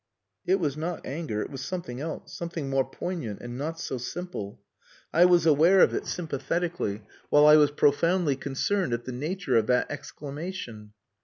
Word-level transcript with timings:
It 0.47 0.59
was 0.59 0.75
not 0.75 1.05
anger; 1.05 1.43
it 1.43 1.51
was 1.51 1.61
something 1.61 2.01
else, 2.01 2.33
something 2.35 2.71
more 2.71 2.83
poignant, 2.89 3.39
and 3.39 3.55
not 3.55 3.79
so 3.79 3.99
simple. 3.99 4.59
I 5.13 5.25
was 5.25 5.45
aware 5.45 5.81
of 5.81 5.93
it 5.93 6.07
sympathetically, 6.07 7.03
while 7.29 7.45
I 7.45 7.55
was 7.57 7.69
profoundly 7.69 8.35
concerned 8.35 8.93
at 8.93 9.05
the 9.05 9.11
nature 9.11 9.55
of 9.57 9.67
that 9.67 9.91
exclamation. 9.91 10.93